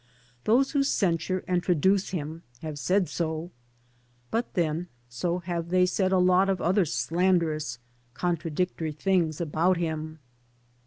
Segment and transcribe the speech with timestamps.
[0.45, 3.51] Those who censure and traduce him have said so;
[4.31, 7.77] but then so have they said a lot of other slanderous,
[8.15, 10.17] contradictory things about Itim.